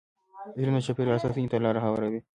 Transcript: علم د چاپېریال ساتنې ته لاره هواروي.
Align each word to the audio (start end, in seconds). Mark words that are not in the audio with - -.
علم 0.59 0.73
د 0.77 0.81
چاپېریال 0.87 1.19
ساتنې 1.23 1.47
ته 1.51 1.57
لاره 1.65 1.79
هواروي. 1.85 2.19